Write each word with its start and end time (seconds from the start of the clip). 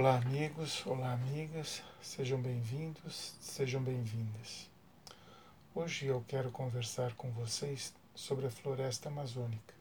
Olá, 0.00 0.16
amigos, 0.16 0.82
olá, 0.86 1.12
amigas, 1.12 1.82
sejam 2.00 2.40
bem-vindos, 2.40 3.34
sejam 3.38 3.82
bem-vindas. 3.82 4.66
Hoje 5.74 6.06
eu 6.06 6.24
quero 6.26 6.50
conversar 6.50 7.12
com 7.16 7.30
vocês 7.32 7.92
sobre 8.14 8.46
a 8.46 8.50
floresta 8.50 9.10
amazônica, 9.10 9.74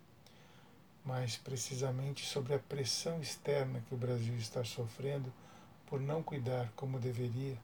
mais 1.05 1.38
precisamente 1.38 2.26
sobre 2.26 2.54
a 2.54 2.60
pressão 2.60 3.21
externa 3.21 3.82
que 3.88 3.96
o 3.96 3.97
Brasil 3.97 4.36
está 4.36 4.62
sofrendo 4.62 5.32
por 5.87 6.01
não 6.01 6.22
cuidar 6.22 6.70
como 6.76 6.99
deveria 6.99 7.58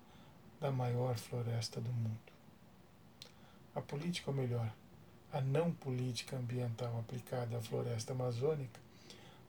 da 0.62 0.72
maior 0.72 1.18
floresta 1.18 1.82
do 1.82 1.92
mundo. 1.92 2.32
A 3.76 3.82
política, 3.82 4.32
ou 4.32 4.38
melhor, 4.38 4.74
a 5.30 5.42
não 5.42 5.74
política 5.74 6.38
ambiental 6.38 6.98
aplicada 7.02 7.58
à 7.58 7.62
floresta 7.62 8.14
amazônica 8.14 8.85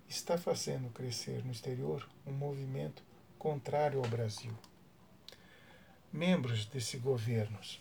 está 0.09 0.39
fazendo 0.39 0.93
crescer 0.93 1.45
no 1.45 1.53
exterior 1.53 2.09
um 2.27 2.33
movimento 2.33 3.03
contrário 3.39 3.99
ao 3.99 4.09
Brasil. 4.09 4.53
Membros 6.13 6.65
desse 6.67 6.97
governos, 6.99 7.81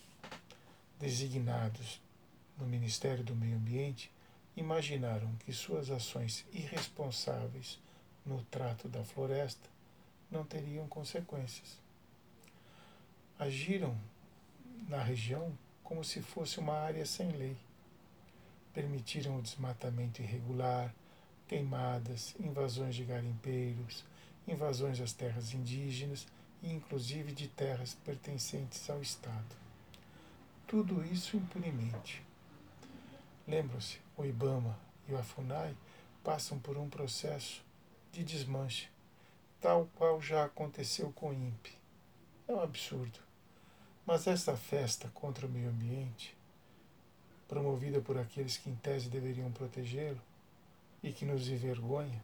designados 0.99 2.01
no 2.57 2.65
Ministério 2.65 3.23
do 3.23 3.35
Meio 3.35 3.57
Ambiente, 3.57 4.11
imaginaram 4.55 5.33
que 5.45 5.53
suas 5.53 5.89
ações 5.89 6.45
irresponsáveis 6.51 7.79
no 8.25 8.41
trato 8.45 8.87
da 8.87 9.03
floresta 9.03 9.69
não 10.31 10.43
teriam 10.43 10.87
consequências. 10.87 11.79
Agiram 13.37 13.95
na 14.87 15.01
região 15.01 15.57
como 15.83 16.03
se 16.03 16.21
fosse 16.21 16.59
uma 16.59 16.73
área 16.73 17.05
sem 17.05 17.29
lei. 17.31 17.55
Permitiram 18.73 19.37
o 19.37 19.41
desmatamento 19.41 20.21
irregular, 20.21 20.93
queimadas, 21.47 22.35
invasões 22.39 22.95
de 22.95 23.03
garimpeiros, 23.03 24.03
invasões 24.47 24.99
às 24.99 25.13
terras 25.13 25.53
indígenas 25.53 26.27
e 26.61 26.71
inclusive 26.71 27.31
de 27.31 27.47
terras 27.47 27.93
pertencentes 28.05 28.89
ao 28.89 29.01
Estado. 29.01 29.55
Tudo 30.67 31.05
isso 31.05 31.37
impunemente. 31.37 32.23
Lembram-se, 33.47 33.99
o 34.17 34.25
IBAMA 34.25 34.77
e 35.07 35.13
o 35.13 35.17
AFUNAI 35.17 35.75
passam 36.23 36.57
por 36.57 36.77
um 36.77 36.89
processo 36.89 37.63
de 38.11 38.23
desmanche, 38.23 38.89
tal 39.61 39.87
qual 39.95 40.19
já 40.19 40.45
aconteceu 40.45 41.11
com 41.11 41.29
o 41.29 41.33
INPE. 41.33 41.77
É 42.47 42.53
um 42.53 42.61
absurdo. 42.61 43.19
Mas 44.05 44.25
essa 44.25 44.55
festa 44.55 45.09
contra 45.13 45.45
o 45.45 45.49
meio 45.49 45.69
ambiente, 45.69 46.35
promovida 47.47 48.01
por 48.01 48.17
aqueles 48.17 48.57
que 48.57 48.69
em 48.69 48.75
tese 48.75 49.09
deveriam 49.09 49.51
protegê-lo, 49.51 50.21
e 51.05 51.13
que 51.13 51.23
nos 51.23 51.47
envergonha, 51.47 52.19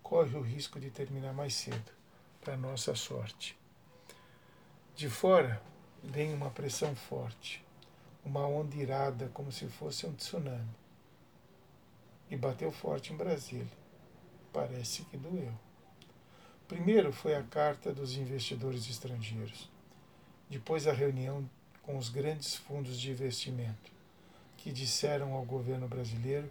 corre 0.00 0.36
o 0.36 0.40
risco 0.40 0.78
de 0.78 0.90
terminar 0.90 1.34
mais 1.34 1.54
cedo, 1.54 1.90
para 2.40 2.56
nossa 2.56 2.94
sorte. 2.94 3.58
De 4.94 5.10
fora 5.10 5.60
vem 6.04 6.32
uma 6.32 6.48
pressão 6.48 6.94
forte, 6.94 7.64
uma 8.24 8.46
onda 8.46 8.76
irada 8.76 9.28
como 9.34 9.50
se 9.50 9.66
fosse 9.66 10.06
um 10.06 10.12
tsunami. 10.12 10.70
E 12.30 12.36
bateu 12.36 12.70
forte 12.70 13.12
em 13.12 13.16
Brasília. 13.16 13.66
Parece 14.52 15.02
que 15.06 15.16
doeu. 15.16 15.52
Primeiro 16.68 17.12
foi 17.12 17.34
a 17.34 17.42
carta 17.42 17.92
dos 17.92 18.16
investidores 18.16 18.88
estrangeiros. 18.88 19.68
Depois 20.48 20.86
a 20.86 20.92
reunião 20.92 21.50
com 21.82 21.98
os 21.98 22.08
grandes 22.08 22.54
fundos 22.54 23.00
de 23.00 23.10
investimento, 23.10 23.90
que 24.58 24.70
disseram 24.70 25.32
ao 25.34 25.44
governo 25.44 25.88
brasileiro 25.88 26.48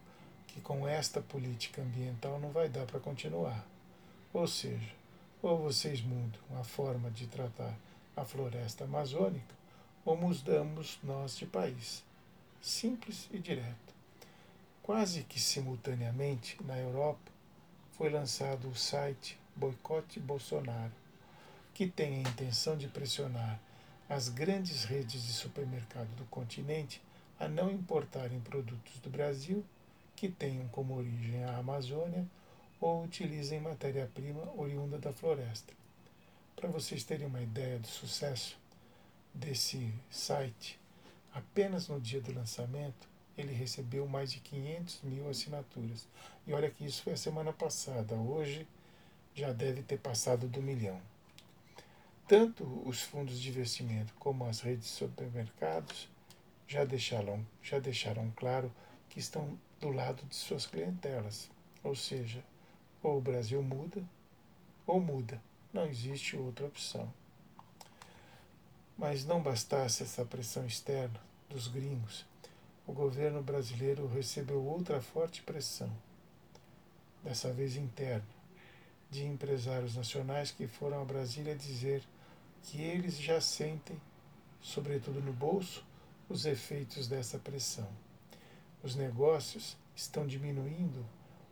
que 0.53 0.61
com 0.61 0.87
esta 0.87 1.21
política 1.21 1.81
ambiental 1.81 2.39
não 2.39 2.51
vai 2.51 2.67
dar 2.67 2.85
para 2.85 2.99
continuar. 2.99 3.65
Ou 4.33 4.47
seja, 4.47 4.93
ou 5.41 5.57
vocês 5.57 6.01
mudam 6.01 6.41
a 6.59 6.63
forma 6.63 7.09
de 7.09 7.27
tratar 7.27 7.73
a 8.15 8.25
floresta 8.25 8.83
amazônica, 8.83 9.55
ou 10.03 10.15
mudamos 10.15 10.99
nós 11.03 11.37
de 11.37 11.45
país. 11.45 12.03
Simples 12.61 13.27
e 13.31 13.39
direto. 13.39 13.95
Quase 14.83 15.23
que 15.23 15.39
simultaneamente, 15.39 16.57
na 16.63 16.77
Europa, 16.77 17.31
foi 17.93 18.09
lançado 18.09 18.67
o 18.67 18.75
site 18.75 19.39
Boicote 19.55 20.19
Bolsonaro, 20.19 20.91
que 21.73 21.87
tem 21.87 22.15
a 22.15 22.29
intenção 22.29 22.77
de 22.77 22.87
pressionar 22.87 23.59
as 24.09 24.27
grandes 24.27 24.83
redes 24.83 25.23
de 25.23 25.31
supermercado 25.31 26.09
do 26.15 26.25
continente 26.25 27.01
a 27.39 27.47
não 27.47 27.71
importarem 27.71 28.39
produtos 28.41 28.99
do 28.99 29.09
Brasil 29.09 29.63
que 30.21 30.29
tenham 30.29 30.67
como 30.67 30.95
origem 30.95 31.43
a 31.45 31.57
Amazônia 31.57 32.27
ou 32.79 33.03
utilizem 33.03 33.59
matéria-prima 33.59 34.53
oriunda 34.55 34.99
da 34.99 35.11
floresta. 35.11 35.73
Para 36.55 36.69
vocês 36.69 37.03
terem 37.03 37.25
uma 37.25 37.41
ideia 37.41 37.79
do 37.79 37.87
sucesso 37.87 38.55
desse 39.33 39.91
site, 40.11 40.79
apenas 41.33 41.87
no 41.87 41.99
dia 41.99 42.21
do 42.21 42.31
lançamento 42.31 43.09
ele 43.35 43.51
recebeu 43.51 44.07
mais 44.07 44.31
de 44.31 44.39
500 44.41 45.01
mil 45.01 45.27
assinaturas. 45.27 46.07
E 46.45 46.53
olha 46.53 46.69
que 46.69 46.85
isso 46.85 47.01
foi 47.01 47.13
a 47.13 47.17
semana 47.17 47.51
passada, 47.51 48.13
hoje 48.13 48.67
já 49.33 49.51
deve 49.51 49.81
ter 49.81 49.97
passado 49.97 50.47
do 50.47 50.61
milhão. 50.61 51.01
Tanto 52.27 52.63
os 52.87 53.01
fundos 53.01 53.39
de 53.39 53.49
investimento 53.49 54.13
como 54.19 54.45
as 54.45 54.61
redes 54.61 54.85
de 54.85 54.91
supermercados 54.91 56.07
já 56.67 56.85
deixaram, 56.85 57.43
já 57.63 57.79
deixaram 57.79 58.31
claro 58.35 58.71
que 59.09 59.19
estão 59.19 59.57
do 59.81 59.89
lado 59.89 60.23
de 60.27 60.35
suas 60.35 60.65
clientelas. 60.65 61.49
Ou 61.83 61.95
seja, 61.95 62.43
ou 63.03 63.17
o 63.17 63.21
Brasil 63.21 63.61
muda 63.61 64.01
ou 64.85 64.99
muda. 64.99 65.41
Não 65.73 65.85
existe 65.85 66.37
outra 66.37 66.67
opção. 66.67 67.11
Mas 68.97 69.25
não 69.25 69.41
bastasse 69.41 70.03
essa 70.03 70.23
pressão 70.23 70.65
externa 70.65 71.19
dos 71.49 71.67
gringos, 71.67 72.25
o 72.87 72.93
governo 72.93 73.41
brasileiro 73.41 74.07
recebeu 74.07 74.63
outra 74.63 75.01
forte 75.01 75.41
pressão, 75.41 75.91
dessa 77.23 77.51
vez 77.51 77.75
interna, 77.75 78.27
de 79.09 79.25
empresários 79.25 79.95
nacionais 79.95 80.51
que 80.51 80.67
foram 80.67 81.01
a 81.01 81.05
Brasília 81.05 81.55
dizer 81.55 82.03
que 82.63 82.81
eles 82.81 83.17
já 83.17 83.41
sentem, 83.41 83.99
sobretudo 84.61 85.21
no 85.21 85.33
bolso, 85.33 85.85
os 86.29 86.45
efeitos 86.45 87.07
dessa 87.07 87.37
pressão. 87.37 87.89
Os 88.83 88.95
negócios 88.95 89.77
estão 89.95 90.25
diminuindo 90.25 91.05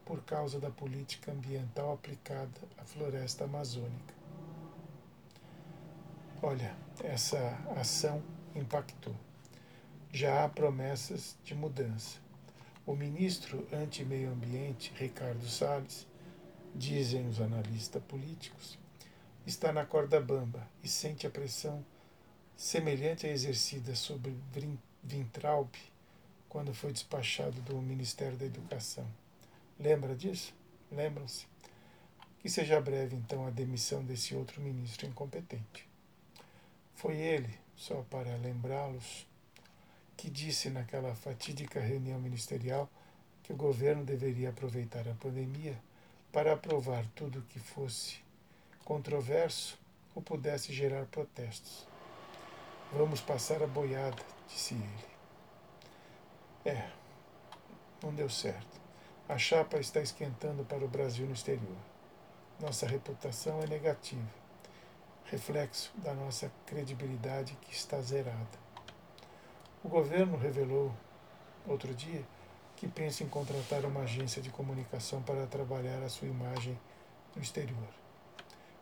por 0.03 0.23
causa 0.23 0.59
da 0.59 0.72
política 0.72 1.31
ambiental 1.31 1.94
aplicada 1.94 2.59
à 2.78 2.84
floresta 2.84 3.44
amazônica. 3.44 4.16
Olha, 6.41 6.75
essa 7.03 7.38
ação 7.78 8.23
impactou. 8.56 9.16
Já 10.12 10.44
há 10.44 10.50
promessas 10.50 11.38
de 11.44 11.53
mudança. 11.53 12.17
O 12.84 12.95
ministro 12.95 13.67
anti-meio 13.72 14.31
ambiente, 14.31 14.91
Ricardo 14.96 15.47
Salles, 15.47 16.07
dizem 16.73 17.28
os 17.28 17.40
analistas 17.40 18.01
políticos, 18.03 18.79
está 19.46 19.72
na 19.72 19.85
corda 19.85 20.19
bamba 20.19 20.67
e 20.84 20.88
sente 20.88 21.28
a 21.28 21.29
pressão 21.29 21.85
semelhante 22.57 23.28
à 23.28 23.29
exercida 23.29 23.94
sobre 23.94 24.35
Vintraub 25.03 25.69
quando 26.50 26.74
foi 26.74 26.92
despachado 26.92 27.62
do 27.62 27.80
Ministério 27.80 28.36
da 28.36 28.46
Educação. 28.46 29.08
Lembra 29.80 30.16
disso? 30.16 30.54
Lembram-se? 30.92 31.46
Que 32.40 32.50
seja 32.50 32.82
breve, 32.82 33.16
então, 33.16 33.46
a 33.46 33.52
demissão 33.52 34.04
desse 34.04 34.36
outro 34.36 34.59
ministro 34.59 35.06
incompetente. 35.06 35.88
Foi 36.96 37.16
ele, 37.16 37.54
só 37.76 38.04
para 38.09 38.36
lembrá-los, 38.38 39.28
que 40.18 40.30
disse 40.30 40.70
naquela 40.70 41.16
fatídica 41.16 41.80
reunião 41.80 42.20
ministerial 42.20 42.90
que 43.44 43.54
o 43.54 43.56
governo 43.56 44.04
deveria 44.04 44.50
aproveitar 44.50 45.08
a 45.08 45.14
pandemia 45.14 45.80
para 46.32 46.54
aprovar 46.54 47.06
tudo 47.16 47.46
que 47.50 47.59
fosse 47.59 48.18
controverso 48.84 49.78
ou 50.16 50.22
pudesse 50.22 50.73
gerar 50.73 51.06
protestos. 51.06 51.88
Vamos 52.91 53.22
passar 53.22 53.62
a 53.62 53.68
boiada, 53.68 54.22
disse 54.47 54.73
ele. 54.73 55.19
É, 56.66 56.90
não 58.03 58.14
deu 58.14 58.29
certo. 58.29 58.79
A 59.29 59.38
chapa 59.38 59.79
está 59.79 60.02
esquentando 60.02 60.66
para 60.66 60.84
o 60.84 60.88
Brasil 60.90 61.26
no 61.26 61.34
exterior. 61.34 61.78
Nossa 62.59 62.85
reputação 62.85 63.61
é 63.61 63.67
negativa, 63.67 64.28
reflexo 65.26 65.91
da 65.97 66.14
nossa 66.14 66.52
credibilidade 66.66 67.58
que 67.61 67.73
está 67.73 68.02
zerada. 68.02 68.59
O 69.82 69.88
governo 69.88 70.38
revelou, 70.38 70.91
outro 71.66 71.96
dia, 71.96 72.26
que 72.76 72.88
pensa 72.88 73.23
em 73.23 73.29
contratar 73.29 73.85
uma 73.85 74.02
agência 74.02 74.41
de 74.41 74.50
comunicação 74.50 75.22
para 75.22 75.47
trabalhar 75.47 76.03
a 76.03 76.09
sua 76.09 76.28
imagem 76.28 76.78
no 77.34 77.41
exterior. 77.41 77.88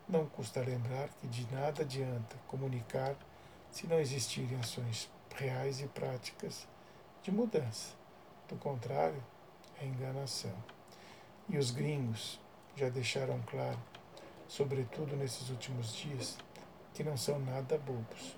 Não 0.10 0.26
custa 0.26 0.62
lembrar 0.62 1.10
que 1.20 1.28
de 1.28 1.46
nada 1.54 1.84
adianta 1.84 2.36
comunicar 2.48 3.16
se 3.70 3.86
não 3.86 4.00
existirem 4.00 4.58
ações 4.60 5.08
reais 5.36 5.82
e 5.82 5.88
práticas 5.88 6.68
de 7.24 7.32
mudança. 7.32 7.96
Do 8.48 8.56
contrário, 8.56 9.24
é 9.82 9.86
enganação. 9.86 10.56
E 11.50 11.58
os 11.58 11.72
gringos 11.72 12.40
já 12.76 12.90
deixaram 12.90 13.42
claro 13.44 13.80
sobretudo 14.48 15.16
nesses 15.16 15.50
últimos 15.50 15.94
dias, 15.94 16.38
que 16.94 17.04
não 17.04 17.18
são 17.18 17.40
nada 17.40 17.78
bobos. 17.78 18.38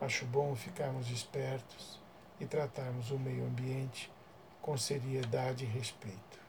Acho 0.00 0.24
bom 0.26 0.54
ficarmos 0.54 1.10
espertos 1.10 1.98
e 2.38 2.46
tratarmos 2.46 3.10
o 3.10 3.18
meio 3.18 3.44
ambiente 3.46 4.12
com 4.60 4.76
seriedade 4.76 5.64
e 5.64 5.68
respeito. 5.68 6.47